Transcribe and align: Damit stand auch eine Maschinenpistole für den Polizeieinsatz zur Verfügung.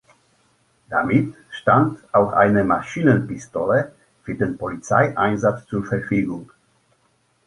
Damit 0.89 1.35
stand 1.51 1.99
auch 2.11 2.33
eine 2.33 2.63
Maschinenpistole 2.63 3.91
für 4.23 4.33
den 4.33 4.57
Polizeieinsatz 4.57 5.67
zur 5.67 5.85
Verfügung. 5.85 6.49